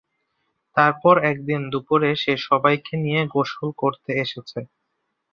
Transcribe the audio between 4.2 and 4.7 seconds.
এসেছে।